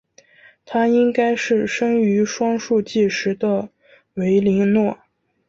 [0.65, 3.69] 她应该是生于双树纪时的
[4.15, 4.97] 维林诺。